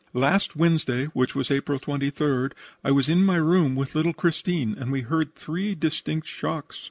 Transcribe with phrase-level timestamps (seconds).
[0.15, 2.53] "Last Wednesday, which was April 23d,
[2.83, 6.79] I was in my room with little Christine, and we heard three distinct shocks.